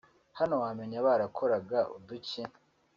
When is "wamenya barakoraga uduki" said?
0.63-2.41